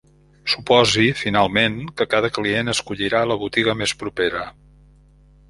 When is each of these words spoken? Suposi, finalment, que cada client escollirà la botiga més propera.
Suposi, 0.51 1.03
finalment, 1.23 1.75
que 1.99 2.07
cada 2.15 2.31
client 2.39 2.73
escollirà 2.75 3.21
la 3.33 3.39
botiga 3.45 3.77
més 3.83 3.95
propera. 4.03 4.43